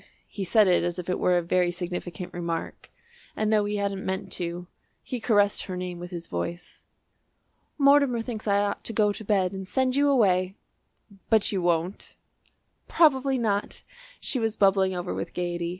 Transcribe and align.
He 0.27 0.43
said 0.43 0.67
it 0.67 0.83
as 0.83 0.97
if 0.97 1.11
it 1.11 1.19
were 1.19 1.37
a 1.37 1.43
very 1.43 1.69
significant 1.69 2.33
remark, 2.33 2.89
and, 3.35 3.53
though 3.53 3.65
he 3.65 3.75
hadn't 3.75 4.03
meant 4.03 4.31
to, 4.31 4.65
he 5.03 5.19
caressed 5.19 5.65
her 5.65 5.77
name 5.77 5.99
with 5.99 6.09
his 6.09 6.25
voice. 6.27 6.83
"Mortimer 7.77 8.23
thinks 8.23 8.47
I 8.47 8.61
ought 8.63 8.83
to 8.85 8.93
go 8.93 9.13
to 9.13 9.23
bed 9.23 9.51
and 9.51 9.67
send 9.67 9.95
you 9.95 10.09
away." 10.09 10.55
"But 11.29 11.51
you 11.51 11.61
won't?" 11.61 12.15
"Probably 12.87 13.37
not." 13.37 13.83
She 14.19 14.39
was 14.39 14.55
bubbling 14.57 14.95
over 14.95 15.13
with 15.13 15.35
gaiety. 15.35 15.69